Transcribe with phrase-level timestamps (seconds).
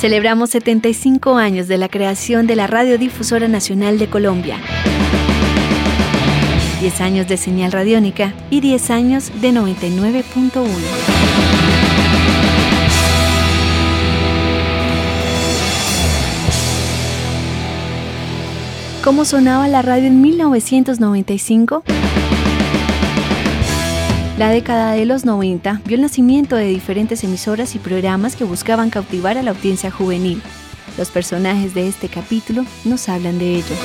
[0.00, 4.56] Celebramos 75 años de la creación de la Radiodifusora Nacional de Colombia.
[6.80, 10.64] 10 años de señal radiónica y 10 años de 99.1.
[19.04, 21.82] ¿Cómo sonaba la radio en 1995?
[24.40, 28.88] La década de los 90 vio el nacimiento de diferentes emisoras y programas que buscaban
[28.88, 30.40] cautivar a la audiencia juvenil.
[30.96, 33.76] Los personajes de este capítulo nos hablan de ello.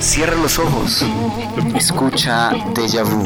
[0.00, 1.04] Cierra los ojos.
[1.76, 3.22] Escucha Deja Vu.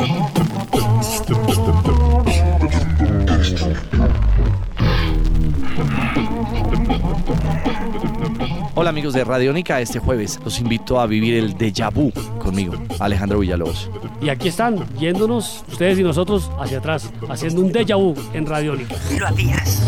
[8.91, 13.89] Amigos de Radiónica, este jueves los invito a vivir el déjà vu conmigo, Alejandro Villalobos.
[14.21, 18.97] Y aquí están, yéndonos ustedes y nosotros hacia atrás, haciendo un déjà vu en Radiónica.
[19.17, 19.81] Lo habías.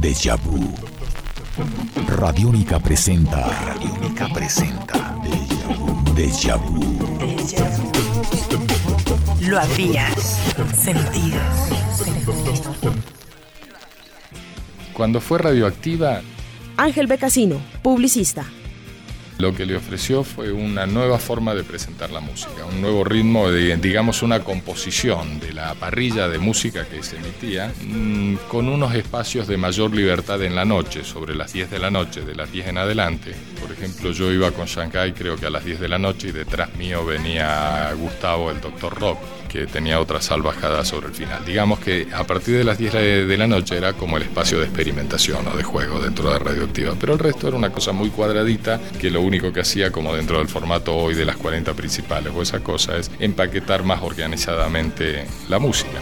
[0.00, 0.99] Déjà vu.
[2.06, 3.48] Radiónica presenta.
[3.66, 5.16] Radiónica presenta.
[6.14, 6.80] Déjà vu.
[9.40, 10.40] Lo habías
[10.74, 11.40] sentido.
[14.92, 16.20] Cuando fue radioactiva,
[16.76, 18.44] Ángel Becasino, publicista.
[19.40, 23.50] Lo que le ofreció fue una nueva forma de presentar la música, un nuevo ritmo,
[23.50, 28.94] de, digamos una composición de la parrilla de música que se emitía, mm, con unos
[28.94, 32.52] espacios de mayor libertad en la noche, sobre las 10 de la noche, de las
[32.52, 33.34] 10 en adelante.
[33.60, 36.32] Por ejemplo, yo iba con Shanghai creo que a las 10 de la noche y
[36.32, 39.18] detrás mío venía Gustavo, el Doctor Rock,
[39.50, 41.44] que tenía otra salvajada sobre el final.
[41.44, 42.92] Digamos que a partir de las 10
[43.26, 46.94] de la noche era como el espacio de experimentación o de juego dentro de Radioactiva,
[46.98, 50.38] pero el resto era una cosa muy cuadradita que lo único que hacía como dentro
[50.38, 55.58] del formato hoy de las 40 principales o esa cosa es empaquetar más organizadamente la
[55.58, 55.98] música.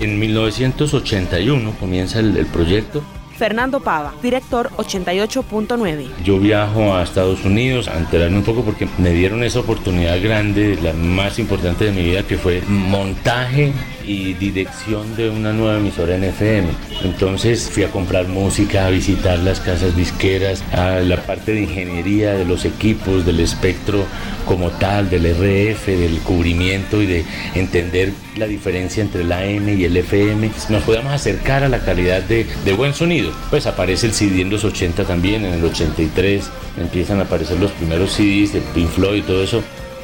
[0.00, 3.02] En 1981 comienza el proyecto.
[3.38, 6.08] Fernando Pava, director 88.9.
[6.24, 10.76] Yo viajo a Estados Unidos a enterarme un poco porque me dieron esa oportunidad grande,
[10.82, 13.72] la más importante de mi vida, que fue montaje
[14.08, 16.68] y dirección de una nueva emisora en FM.
[17.04, 22.32] Entonces fui a comprar música, a visitar las casas disqueras, a la parte de ingeniería
[22.32, 24.04] de los equipos, del espectro
[24.46, 27.24] como tal, del RF, del cubrimiento y de
[27.54, 30.50] entender la diferencia entre el AM y el FM.
[30.70, 33.30] Nos podíamos acercar a la calidad de, de buen sonido.
[33.50, 36.48] Pues aparece el CD en los 80 también, en el 83
[36.78, 39.62] empiezan a aparecer los primeros CDs de Pink Floyd y todo eso.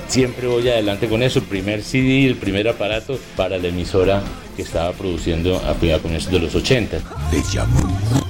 [0.08, 4.22] Siempre voy adelante con eso, el primer CD, el primer aparato para la emisora
[4.56, 6.98] que estaba produciendo a comienzos de los 80.
[7.30, 8.24] Déjà vu.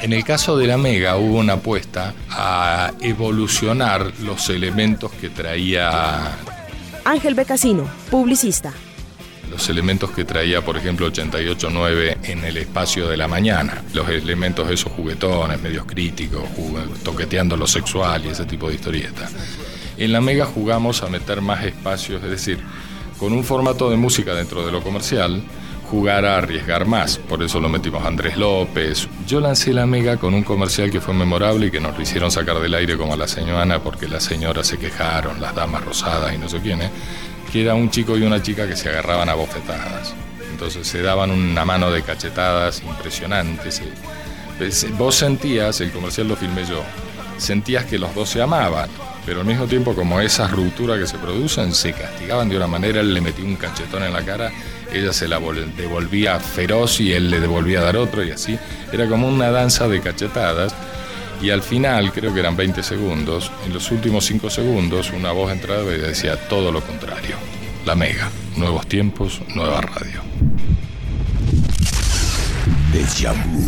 [0.00, 6.38] En el caso de la Mega hubo una apuesta a evolucionar los elementos que traía
[7.04, 8.72] Ángel Becasino, publicista.
[9.50, 13.82] los elementos que traía, por ejemplo, 88.9 en el espacio de la mañana.
[13.94, 16.44] Los elementos esos juguetones, medios críticos,
[17.02, 19.32] toqueteando lo sexual y ese tipo de historietas.
[19.98, 22.60] En la Mega jugamos a meter más espacios, es decir,
[23.18, 25.42] con un formato de música dentro de lo comercial,
[25.90, 27.18] jugar a arriesgar más.
[27.18, 29.08] Por eso lo metimos a Andrés López.
[29.26, 32.30] Yo lancé la Mega con un comercial que fue memorable y que nos lo hicieron
[32.30, 36.32] sacar del aire como a la señora porque las señoras se quejaron, las damas rosadas
[36.32, 36.90] y no sé quiénes,
[37.50, 40.14] que era un chico y una chica que se agarraban a bofetadas.
[40.52, 43.82] Entonces se daban una mano de cachetadas impresionantes.
[44.58, 46.82] pues, Vos sentías, el comercial lo filmé yo,
[47.36, 48.88] sentías que los dos se amaban,
[49.28, 53.00] pero al mismo tiempo como esas rupturas que se producen se castigaban de una manera,
[53.00, 54.50] él le metía un cachetón en la cara,
[54.90, 58.58] ella se la vol- devolvía feroz y él le devolvía a dar otro y así.
[58.90, 60.74] Era como una danza de cachetadas
[61.42, 65.52] y al final, creo que eran 20 segundos, en los últimos 5 segundos una voz
[65.52, 67.36] entraba y decía todo lo contrario.
[67.84, 70.22] La Mega, nuevos tiempos, nueva radio.
[72.94, 73.62] Déjà vu.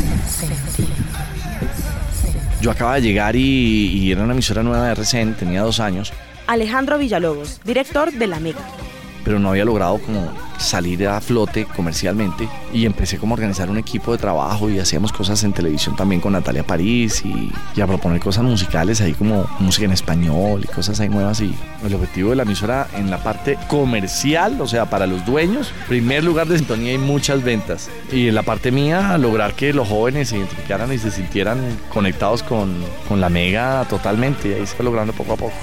[2.61, 6.13] Yo acababa de llegar y, y era una emisora nueva de RCN, tenía dos años,
[6.47, 8.61] Alejandro Villalobos, director de La Mega.
[9.25, 13.79] pero no había logrado como salir a flote comercialmente y empecé como a organizar un
[13.79, 18.21] equipo de trabajo y hacíamos cosas en televisión también con Natalia París y, a proponer
[18.21, 22.37] cosas musicales ahí como música en español y cosas ahí nuevas y el objetivo de
[22.37, 26.93] la emisora en la parte comercial, o sea, para los dueños, primer lugar de sintonía
[26.93, 30.99] y muchas ventas y en la parte mía lograr que los jóvenes se identificaran y
[30.99, 31.59] se sintieran
[31.91, 32.75] conectados con,
[33.09, 35.55] con la mega totalmente y ahí se fue logrando poco a poco.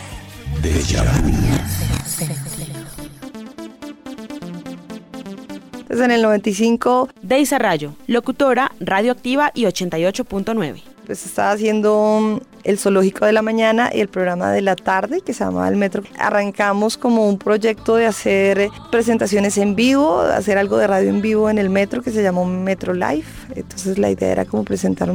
[6.03, 7.09] En el 95...
[7.21, 10.83] Deisa Rayo, locutora, radioactiva y 88.9.
[11.05, 15.33] Pues estaba haciendo el zoológico de la mañana y el programa de la tarde que
[15.33, 16.03] se llamaba El Metro.
[16.19, 21.49] Arrancamos como un proyecto de hacer presentaciones en vivo, hacer algo de radio en vivo
[21.49, 23.25] en el metro que se llamó Metro Live.
[23.55, 25.11] Entonces la idea era como presentar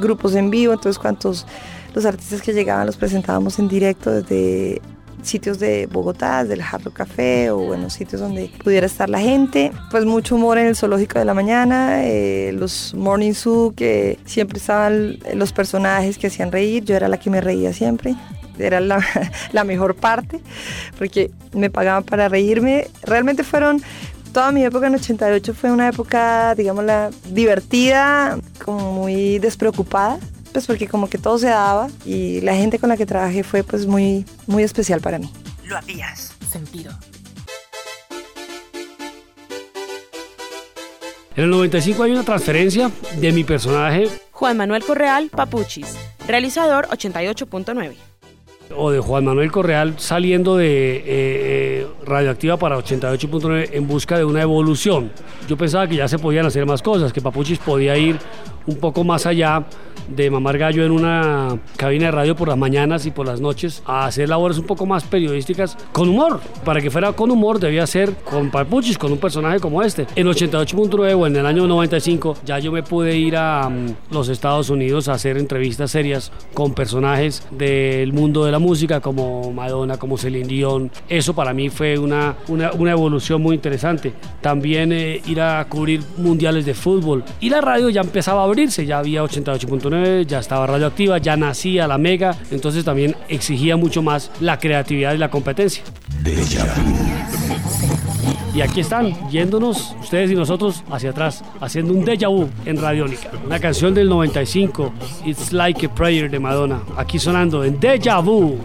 [0.00, 1.46] grupos en vivo, entonces cuantos
[1.94, 4.82] los artistas que llegaban los presentábamos en directo desde
[5.22, 9.72] sitios de Bogotá, del Jarro Café o bueno, sitios donde pudiera estar la gente.
[9.90, 14.58] Pues mucho humor en el zoológico de la mañana, eh, los Morning Zoo, que siempre
[14.58, 18.14] estaban los personajes que hacían reír, yo era la que me reía siempre.
[18.58, 19.04] Era la,
[19.52, 20.40] la mejor parte,
[20.98, 22.88] porque me pagaban para reírme.
[23.02, 23.82] Realmente fueron
[24.32, 30.18] toda mi época en 88 fue una época, digámosla, divertida, como muy despreocupada
[30.52, 33.62] pues porque como que todo se daba y la gente con la que trabajé fue
[33.62, 35.30] pues muy, muy especial para mí.
[35.64, 36.92] Lo habías sentido.
[41.36, 44.08] En el 95 hay una transferencia de mi personaje.
[44.32, 45.96] Juan Manuel Correal, Papuchis,
[46.26, 47.94] realizador 88.9
[48.76, 54.24] o de Juan Manuel Correal saliendo de eh, eh, Radioactiva para 88.9 en busca de
[54.24, 55.10] una evolución.
[55.48, 58.18] Yo pensaba que ya se podían hacer más cosas, que Papuchis podía ir
[58.68, 59.64] un poco más allá
[60.08, 63.82] de mamar gallo en una cabina de radio por las mañanas y por las noches
[63.84, 66.40] a hacer labores un poco más periodísticas con humor.
[66.64, 70.06] Para que fuera con humor debía ser con Papuchis, con un personaje como este.
[70.16, 74.28] En 88.9 o en el año 95 ya yo me pude ir a mm, los
[74.28, 79.98] Estados Unidos a hacer entrevistas serias con personajes del mundo de la música como Madonna,
[79.98, 80.90] como Celine Dion.
[81.08, 84.12] Eso para mí fue una, una, una evolución muy interesante.
[84.40, 87.24] También eh, ir a cubrir mundiales de fútbol.
[87.40, 91.86] Y la radio ya empezaba a abrirse, ya había 88.9, ya estaba radioactiva, ya nacía
[91.86, 95.84] la mega, entonces también exigía mucho más la creatividad y la competencia.
[98.52, 103.30] Y aquí están, yéndonos ustedes y nosotros hacia atrás, haciendo un déjà vu en Radiónica.
[103.46, 104.92] Una canción del 95,
[105.24, 106.82] It's Like a Prayer de Madonna.
[106.96, 108.58] Aquí sonando en Déjà Vu.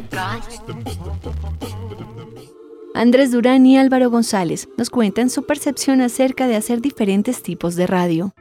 [2.96, 7.86] Andrés Durán y Álvaro González nos cuentan su percepción acerca de hacer diferentes tipos de
[7.86, 8.34] radio.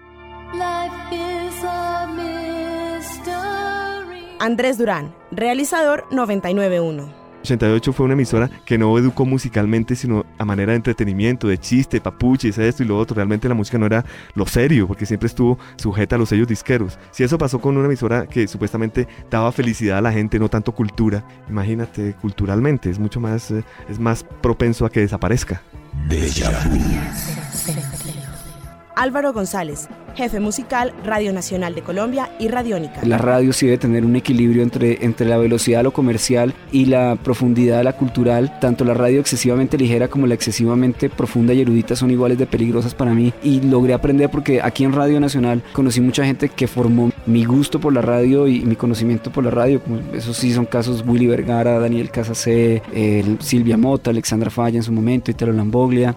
[4.42, 7.22] Andrés Durán, realizador 991.
[7.42, 12.00] 88 fue una emisora que no educó musicalmente, sino a manera de entretenimiento, de chiste,
[12.00, 13.14] papuches, esto y lo otro.
[13.14, 14.04] Realmente la música no era
[14.34, 16.98] lo serio, porque siempre estuvo sujeta a los sellos disqueros.
[17.12, 20.72] Si eso pasó con una emisora que supuestamente daba felicidad a la gente, no tanto
[20.72, 25.62] cultura, imagínate, culturalmente es mucho más, eh, es más propenso a que desaparezca.
[28.96, 29.88] Álvaro González,
[30.22, 33.00] jefe musical Radio Nacional de Colombia y Radiónica.
[33.04, 36.84] La radio sí debe tener un equilibrio entre, entre la velocidad de lo comercial y
[36.84, 38.60] la profundidad de la cultural.
[38.60, 42.94] Tanto la radio excesivamente ligera como la excesivamente profunda y erudita son iguales de peligrosas
[42.94, 47.10] para mí y logré aprender porque aquí en Radio Nacional conocí mucha gente que formó
[47.26, 49.82] mi gusto por la radio y mi conocimiento por la radio.
[50.14, 52.80] Esos sí son casos Willy Vergara, Daniel Casacé,
[53.40, 56.16] Silvia Mota, Alexandra Falla en su momento, Italo Lamboglia.